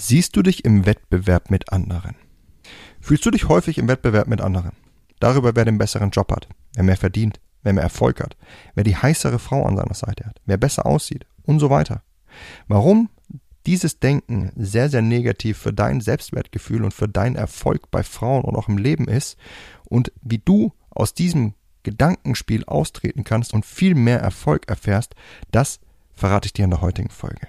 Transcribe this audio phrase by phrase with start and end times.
[0.00, 2.14] Siehst du dich im Wettbewerb mit anderen?
[3.00, 4.70] Fühlst du dich häufig im Wettbewerb mit anderen?
[5.18, 8.36] Darüber, wer den besseren Job hat, wer mehr verdient, wer mehr Erfolg hat,
[8.76, 12.04] wer die heißere Frau an seiner Seite hat, wer besser aussieht und so weiter.
[12.68, 13.10] Warum
[13.66, 18.54] dieses Denken sehr, sehr negativ für dein Selbstwertgefühl und für deinen Erfolg bei Frauen und
[18.54, 19.36] auch im Leben ist
[19.86, 25.16] und wie du aus diesem Gedankenspiel austreten kannst und viel mehr Erfolg erfährst,
[25.50, 25.80] das
[26.14, 27.48] verrate ich dir in der heutigen Folge.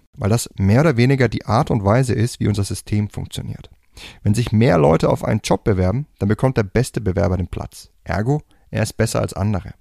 [0.13, 3.69] weil das mehr oder weniger die Art und Weise ist, wie unser System funktioniert.
[4.23, 7.89] Wenn sich mehr Leute auf einen Job bewerben, dann bekommt der beste Bewerber den Platz.
[8.03, 9.73] Ergo, er ist besser als andere.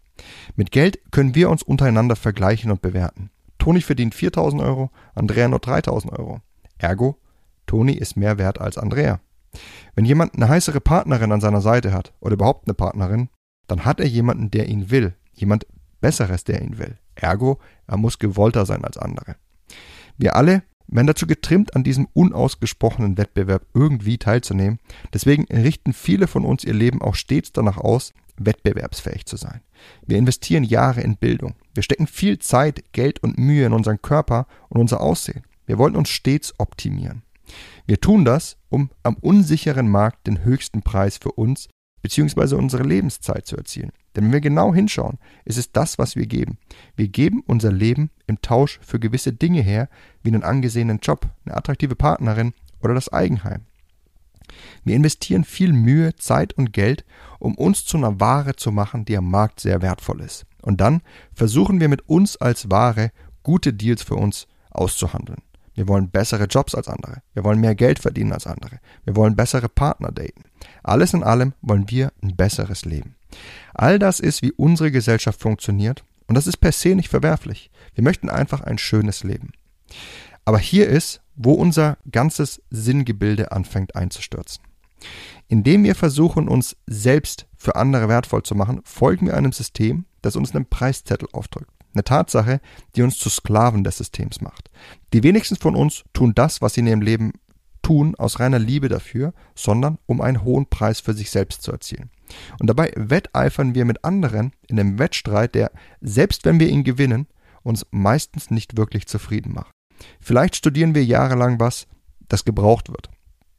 [0.57, 3.31] Mit Geld können wir uns untereinander vergleichen und bewerten.
[3.59, 6.41] Toni verdient 4000 Euro, Andrea nur 3000 Euro.
[6.79, 7.19] Ergo,
[7.67, 9.21] Toni ist mehr wert als Andrea.
[9.95, 13.29] Wenn jemand eine heißere Partnerin an seiner Seite hat oder überhaupt eine Partnerin,
[13.67, 15.67] dann hat er jemanden, der ihn will, jemand
[16.01, 16.99] Besseres, der ihn will.
[17.15, 19.37] Ergo, er muss gewollter sein als andere.
[20.21, 24.79] Wir alle werden dazu getrimmt, an diesem unausgesprochenen Wettbewerb irgendwie teilzunehmen.
[25.15, 29.63] Deswegen richten viele von uns ihr Leben auch stets danach aus, wettbewerbsfähig zu sein.
[30.07, 31.55] Wir investieren Jahre in Bildung.
[31.73, 35.45] Wir stecken viel Zeit, Geld und Mühe in unseren Körper und unser Aussehen.
[35.65, 37.23] Wir wollen uns stets optimieren.
[37.87, 41.69] Wir tun das, um am unsicheren Markt den höchsten Preis für uns
[42.03, 42.57] bzw.
[42.57, 43.93] unsere Lebenszeit zu erzielen.
[44.15, 46.59] Denn wenn wir genau hinschauen, ist es das, was wir geben.
[46.97, 49.89] Wir geben unser Leben im Tausch für gewisse Dinge her,
[50.23, 53.63] wie einen angesehenen Job, eine attraktive Partnerin oder das Eigenheim.
[54.85, 57.05] Wir investieren viel Mühe, Zeit und Geld,
[57.39, 60.45] um uns zu einer Ware zu machen, die am Markt sehr wertvoll ist.
[60.63, 63.13] Und dann versuchen wir mit uns als Ware
[63.43, 65.43] gute Deals für uns auszuhandeln.
[65.75, 67.23] Wir wollen bessere Jobs als andere.
[67.33, 68.81] Wir wollen mehr Geld verdienen als andere.
[69.05, 70.45] Wir wollen bessere Partner daten.
[70.83, 73.15] Alles in allem wollen wir ein besseres Leben.
[73.81, 77.71] All das ist, wie unsere Gesellschaft funktioniert und das ist per se nicht verwerflich.
[77.95, 79.53] Wir möchten einfach ein schönes Leben.
[80.45, 84.63] Aber hier ist, wo unser ganzes Sinngebilde anfängt einzustürzen.
[85.49, 90.37] Indem wir versuchen, uns selbst für andere wertvoll zu machen, folgen wir einem System, das
[90.37, 91.71] uns einen Preiszettel aufdrückt.
[91.95, 92.61] Eine Tatsache,
[92.97, 94.71] die uns zu Sklaven des Systems macht.
[95.15, 97.33] Die wenigsten von uns tun das, was sie in ihrem Leben
[97.91, 102.09] tun, aus reiner Liebe dafür, sondern um einen hohen Preis für sich selbst zu erzielen.
[102.61, 107.27] Und dabei wetteifern wir mit anderen in einem Wettstreit, der, selbst wenn wir ihn gewinnen,
[107.65, 109.73] uns meistens nicht wirklich zufrieden macht.
[110.21, 111.89] Vielleicht studieren wir jahrelang was,
[112.29, 113.11] das gebraucht wird,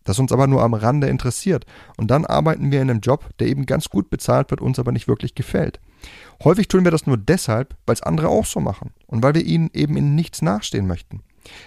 [0.05, 1.65] das uns aber nur am Rande interessiert,
[1.97, 4.93] und dann arbeiten wir in einem Job, der eben ganz gut bezahlt wird, uns aber
[4.93, 5.81] nicht wirklich gefällt.
[6.41, 9.45] Häufig tun wir das nur deshalb, weil es andere auch so machen und weil wir
[9.45, 11.21] ihnen eben in nichts nachstehen möchten.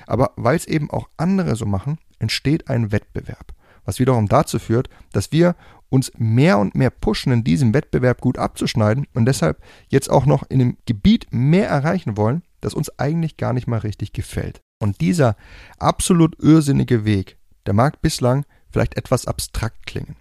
[0.07, 3.55] Aber weil es eben auch andere so machen, entsteht ein Wettbewerb,
[3.85, 5.55] was wiederum dazu führt, dass wir
[5.89, 10.43] uns mehr und mehr pushen, in diesem Wettbewerb gut abzuschneiden und deshalb jetzt auch noch
[10.49, 14.61] in dem Gebiet mehr erreichen wollen, das uns eigentlich gar nicht mal richtig gefällt.
[14.81, 15.37] Und dieser
[15.79, 17.37] absolut irrsinnige Weg,
[17.67, 20.17] der mag bislang vielleicht etwas abstrakt klingen.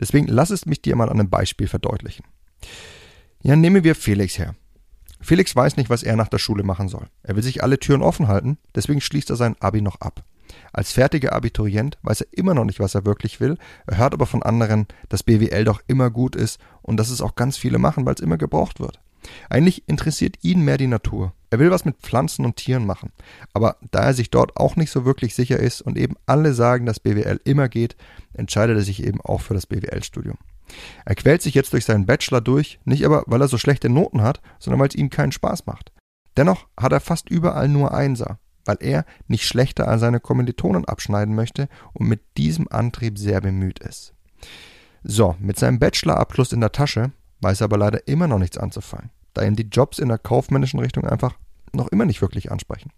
[0.00, 2.24] Deswegen lass es mich dir mal an einem Beispiel verdeutlichen.
[3.42, 4.54] Ja, nehmen wir Felix her.
[5.20, 7.08] Felix weiß nicht, was er nach der Schule machen soll.
[7.22, 10.24] Er will sich alle Türen offen halten, deswegen schließt er sein Abi noch ab.
[10.72, 13.56] Als fertiger Abiturient weiß er immer noch nicht, was er wirklich will,
[13.86, 17.34] er hört aber von anderen, dass BWL doch immer gut ist und dass es auch
[17.34, 19.00] ganz viele machen, weil es immer gebraucht wird.
[19.50, 21.32] Eigentlich interessiert ihn mehr die Natur.
[21.50, 23.12] Er will was mit Pflanzen und Tieren machen.
[23.52, 26.86] Aber da er sich dort auch nicht so wirklich sicher ist und eben alle sagen,
[26.86, 27.96] dass BWL immer geht,
[28.34, 30.36] entscheidet er sich eben auch für das BWL-Studium.
[31.04, 34.22] Er quält sich jetzt durch seinen Bachelor durch, nicht aber, weil er so schlechte Noten
[34.22, 35.92] hat, sondern weil es ihm keinen Spaß macht.
[36.36, 38.38] Dennoch hat er fast überall nur Einser,
[38.68, 43.78] weil er nicht schlechter als seine Kommilitonen abschneiden möchte und mit diesem Antrieb sehr bemüht
[43.78, 44.12] ist.
[45.02, 47.10] So, mit seinem Bachelorabschluss in der Tasche
[47.40, 50.80] weiß er aber leider immer noch nichts anzufangen, da ihn die Jobs in der kaufmännischen
[50.80, 51.34] Richtung einfach
[51.72, 52.92] noch immer nicht wirklich ansprechen.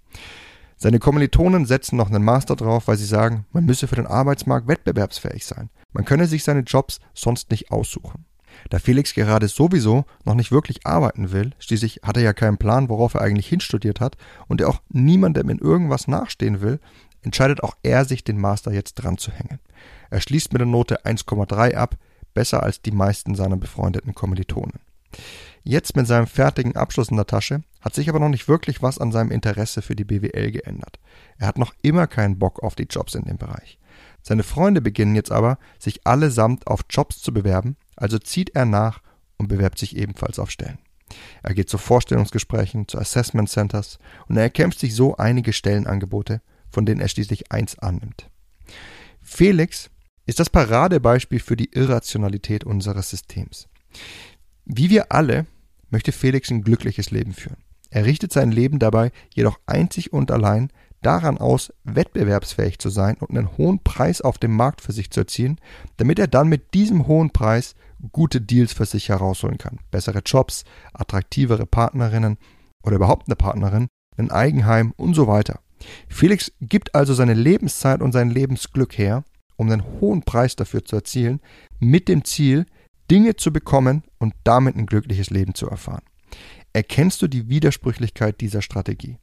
[0.77, 4.67] Seine Kommilitonen setzen noch einen Master drauf, weil sie sagen, man müsse für den Arbeitsmarkt
[4.67, 5.71] wettbewerbsfähig sein.
[5.93, 8.25] Man könne sich seine Jobs sonst nicht aussuchen.
[8.69, 12.89] Da Felix gerade sowieso noch nicht wirklich arbeiten will, schließlich hat er ja keinen Plan,
[12.89, 14.17] worauf er eigentlich hinstudiert hat,
[14.49, 16.81] und er auch niemandem in irgendwas nachstehen will,
[17.23, 19.61] entscheidet auch er sich, den Master jetzt dran zu hängen.
[20.11, 21.97] Er schließt mit der Note 1,3 ab,
[22.35, 24.81] besser als die meisten seiner befreundeten Kommilitonen.
[25.63, 28.99] Jetzt mit seinem fertigen Abschluss in der Tasche hat sich aber noch nicht wirklich was
[28.99, 30.99] an seinem Interesse für die BWL geändert.
[31.39, 33.79] Er hat noch immer keinen Bock auf die Jobs in dem Bereich.
[34.23, 39.01] Seine Freunde beginnen jetzt aber, sich allesamt auf Jobs zu bewerben, also zieht er nach
[39.37, 40.79] und bewerbt sich ebenfalls auf Stellen.
[41.43, 43.99] Er geht zu Vorstellungsgesprächen, zu Assessment Centers
[44.29, 48.29] und er erkämpft sich so einige Stellenangebote, von denen er schließlich eins annimmt.
[49.21, 49.91] Felix
[50.27, 53.69] ist das Paradebeispiel für die Irrationalität unseres Systems.
[54.65, 55.47] Wie wir alle
[55.91, 57.57] möchte Felix ein glückliches Leben führen.
[57.91, 63.31] Er richtet sein Leben dabei jedoch einzig und allein daran aus, wettbewerbsfähig zu sein und
[63.31, 65.61] einen hohen Preis auf dem Markt für sich zu erzielen,
[65.97, 67.75] damit er dann mit diesem hohen Preis
[68.13, 69.79] gute Deals für sich herausholen kann.
[69.91, 72.39] Bessere Jobs, attraktivere Partnerinnen
[72.83, 75.61] oder überhaupt eine Partnerin, ein Eigenheim und so weiter.
[76.09, 79.25] Felix gibt also seine Lebenszeit und sein Lebensglück her,
[79.57, 81.41] um einen hohen Preis dafür zu erzielen,
[81.79, 82.67] mit dem Ziel,
[83.11, 86.03] Dinge zu bekommen und damit ein glückliches Leben zu erfahren.
[86.73, 89.19] Erkennst du die Widersprüchlichkeit dieser Strategie?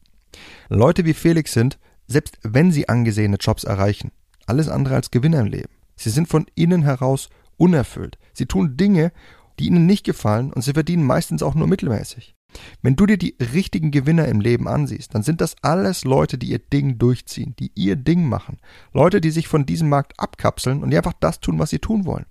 [0.69, 4.11] Leute wie Felix sind, selbst wenn sie angesehene Jobs erreichen,
[4.45, 5.73] alles andere als Gewinner im Leben.
[5.95, 8.17] Sie sind von innen heraus unerfüllt.
[8.33, 9.11] Sie tun Dinge,
[9.59, 12.35] die ihnen nicht gefallen und sie verdienen meistens auch nur mittelmäßig.
[12.81, 16.49] Wenn du dir die richtigen Gewinner im Leben ansiehst, dann sind das alles Leute, die
[16.49, 18.59] ihr Ding durchziehen, die ihr Ding machen.
[18.93, 22.05] Leute, die sich von diesem Markt abkapseln und die einfach das tun, was sie tun
[22.05, 22.25] wollen.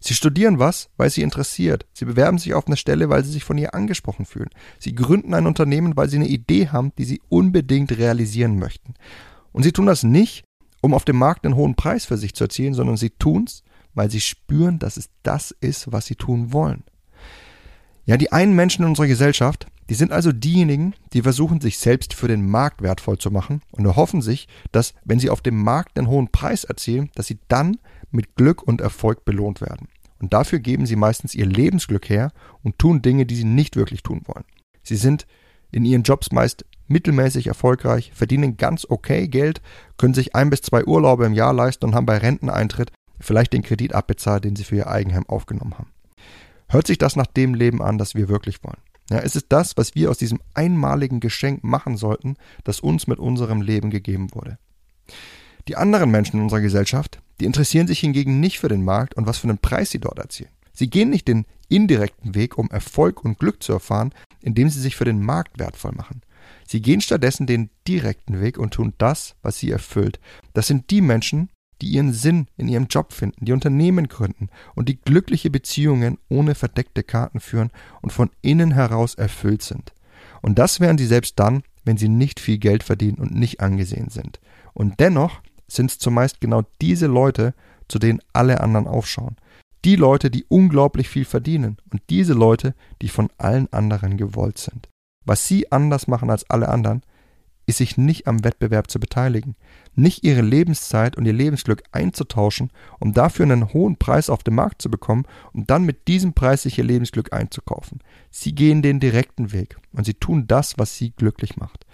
[0.00, 1.86] Sie studieren was, weil sie interessiert.
[1.92, 4.48] Sie bewerben sich auf eine Stelle, weil sie sich von ihr angesprochen fühlen.
[4.78, 8.94] Sie gründen ein Unternehmen, weil sie eine Idee haben, die sie unbedingt realisieren möchten.
[9.52, 10.44] Und sie tun das nicht,
[10.80, 13.62] um auf dem Markt einen hohen Preis für sich zu erzielen, sondern sie tun's,
[13.92, 16.84] weil sie spüren, dass es das ist, was sie tun wollen.
[18.06, 22.14] Ja, die einen Menschen in unserer Gesellschaft, die sind also diejenigen, die versuchen, sich selbst
[22.14, 25.98] für den Markt wertvoll zu machen und erhoffen sich, dass, wenn sie auf dem Markt
[25.98, 27.78] einen hohen Preis erzielen, dass sie dann
[28.10, 29.88] mit Glück und Erfolg belohnt werden.
[30.20, 34.02] Und dafür geben sie meistens ihr Lebensglück her und tun Dinge, die sie nicht wirklich
[34.02, 34.44] tun wollen.
[34.82, 35.26] Sie sind
[35.72, 39.62] in ihren Jobs meist mittelmäßig erfolgreich, verdienen ganz okay Geld,
[39.96, 42.90] können sich ein bis zwei Urlaube im Jahr leisten und haben bei Renteneintritt
[43.20, 45.90] vielleicht den Kredit abbezahlt, den sie für ihr Eigenheim aufgenommen haben.
[46.68, 48.78] Hört sich das nach dem Leben an, das wir wirklich wollen?
[49.10, 53.18] Ja, ist es das, was wir aus diesem einmaligen Geschenk machen sollten, das uns mit
[53.18, 54.58] unserem Leben gegeben wurde?
[55.66, 59.26] Die anderen Menschen in unserer Gesellschaft, die interessieren sich hingegen nicht für den Markt und
[59.26, 60.50] was für einen Preis sie dort erzielen.
[60.72, 64.96] Sie gehen nicht den indirekten Weg, um Erfolg und Glück zu erfahren, indem sie sich
[64.96, 66.22] für den Markt wertvoll machen.
[66.66, 70.20] Sie gehen stattdessen den direkten Weg und tun das, was sie erfüllt.
[70.52, 71.50] Das sind die Menschen,
[71.80, 76.54] die ihren Sinn in ihrem Job finden, die Unternehmen gründen und die glückliche Beziehungen ohne
[76.54, 77.70] verdeckte Karten führen
[78.02, 79.92] und von innen heraus erfüllt sind.
[80.42, 84.10] Und das wären sie selbst dann, wenn sie nicht viel Geld verdienen und nicht angesehen
[84.10, 84.40] sind.
[84.74, 85.40] Und dennoch
[85.70, 87.54] sind es zumeist genau diese Leute,
[87.88, 89.36] zu denen alle anderen aufschauen.
[89.84, 94.88] Die Leute, die unglaublich viel verdienen und diese Leute, die von allen anderen gewollt sind.
[95.24, 97.02] Was sie anders machen als alle anderen,
[97.66, 99.54] ist sich nicht am Wettbewerb zu beteiligen,
[99.94, 104.82] nicht ihre Lebenszeit und ihr Lebensglück einzutauschen, um dafür einen hohen Preis auf dem Markt
[104.82, 108.00] zu bekommen und dann mit diesem Preis sich ihr Lebensglück einzukaufen.
[108.30, 111.86] Sie gehen den direkten Weg und sie tun das, was sie glücklich macht.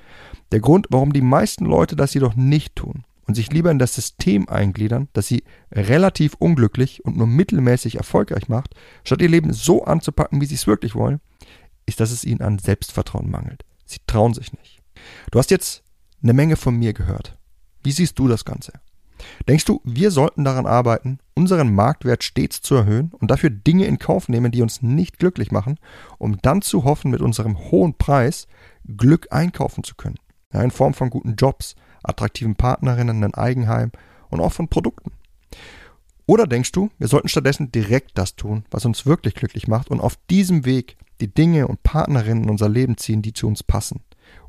[0.51, 3.95] Der Grund, warum die meisten Leute das jedoch nicht tun und sich lieber in das
[3.95, 9.85] System eingliedern, das sie relativ unglücklich und nur mittelmäßig erfolgreich macht, statt ihr Leben so
[9.85, 11.21] anzupacken, wie sie es wirklich wollen,
[11.87, 13.65] ist, dass es ihnen an Selbstvertrauen mangelt.
[13.85, 14.81] Sie trauen sich nicht.
[15.31, 15.83] Du hast jetzt
[16.23, 17.39] eine Menge von mir gehört.
[17.83, 18.73] Wie siehst du das Ganze?
[19.49, 23.99] Denkst du, wir sollten daran arbeiten, unseren Marktwert stets zu erhöhen und dafür Dinge in
[23.99, 25.79] Kauf nehmen, die uns nicht glücklich machen,
[26.19, 28.47] um dann zu hoffen, mit unserem hohen Preis
[28.97, 30.19] Glück einkaufen zu können?
[30.53, 33.91] Ja, in Form von guten Jobs, attraktiven Partnerinnen, ein Eigenheim
[34.31, 35.13] und auch von Produkten.
[36.27, 40.01] Oder denkst du, wir sollten stattdessen direkt das tun, was uns wirklich glücklich macht und
[40.01, 44.01] auf diesem Weg die Dinge und Partnerinnen in unser Leben ziehen, die zu uns passen?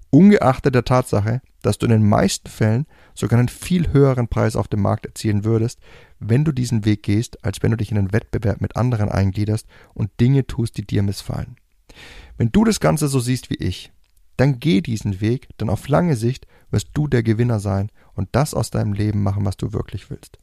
[0.09, 4.67] ungeachtet der Tatsache, dass du in den meisten Fällen sogar einen viel höheren Preis auf
[4.67, 5.79] dem Markt erzielen würdest,
[6.19, 9.67] wenn du diesen Weg gehst, als wenn du dich in einen Wettbewerb mit anderen eingliederst
[9.93, 11.57] und Dinge tust, die dir missfallen.
[12.37, 13.91] Wenn du das Ganze so siehst wie ich,
[14.37, 18.53] dann geh diesen Weg, denn auf lange Sicht wirst du der Gewinner sein und das
[18.53, 20.37] aus deinem Leben machen, was du wirklich willst.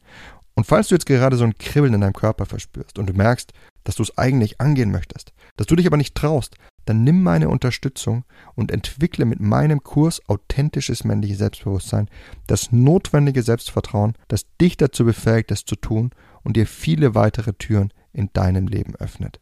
[0.55, 3.53] Und falls du jetzt gerade so ein Kribbeln in deinem Körper verspürst und du merkst,
[3.83, 7.49] dass du es eigentlich angehen möchtest, dass du dich aber nicht traust, dann nimm meine
[7.49, 8.25] Unterstützung
[8.55, 12.09] und entwickle mit meinem Kurs authentisches männliches Selbstbewusstsein,
[12.47, 16.11] das notwendige Selbstvertrauen, das dich dazu befähigt, es zu tun
[16.43, 19.41] und dir viele weitere Türen in deinem Leben öffnet.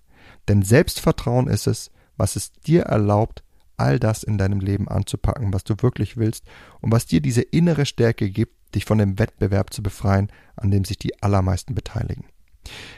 [0.49, 3.43] Denn Selbstvertrauen ist es, was es dir erlaubt,
[3.77, 6.45] all das in deinem Leben anzupacken, was du wirklich willst
[6.81, 10.85] und was dir diese innere Stärke gibt, dich von dem Wettbewerb zu befreien, an dem
[10.85, 12.25] sich die allermeisten beteiligen.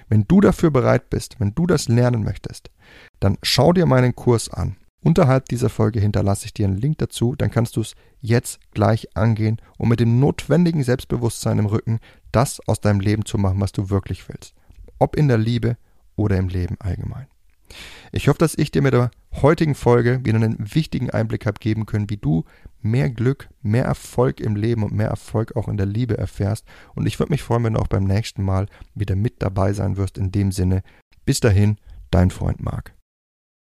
[0.09, 2.71] Wenn du dafür bereit bist, wenn du das lernen möchtest,
[3.21, 4.77] dann schau dir meinen Kurs an.
[5.03, 9.15] Unterhalb dieser Folge hinterlasse ich dir einen Link dazu, dann kannst du es jetzt gleich
[9.17, 12.01] angehen, um mit dem notwendigen Selbstbewusstsein im Rücken
[12.33, 14.55] das aus deinem Leben zu machen, was du wirklich willst.
[14.99, 15.77] Ob in der Liebe
[16.17, 17.27] oder im Leben allgemein.
[18.17, 19.11] Ich hoffe, dass ich dir mit der
[19.43, 22.45] heutigen Folge wieder einen wichtigen Einblick habe geben können, wie du
[22.81, 26.65] mehr Glück, mehr Erfolg im Leben und mehr Erfolg auch in der Liebe erfährst.
[26.95, 29.97] Und ich würde mich freuen, wenn du auch beim nächsten Mal wieder mit dabei sein
[29.97, 30.85] wirst in dem Sinne.
[31.25, 31.77] Bis dahin,
[32.13, 32.94] dein Freund Marc.